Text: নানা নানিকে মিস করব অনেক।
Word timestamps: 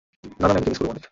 নানা 0.39 0.53
নানিকে 0.53 0.69
মিস 0.69 0.79
করব 0.79 0.89
অনেক। 0.89 0.99